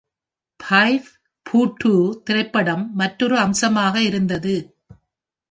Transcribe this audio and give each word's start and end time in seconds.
“Five 0.59 1.05
foot 1.45 1.75
two” 1.77 1.91
திரைப்படம் 2.23 2.91
மற்றொரு 2.95 3.37
அம்சமாக 3.37 4.01
இருந்தது. 4.01 4.55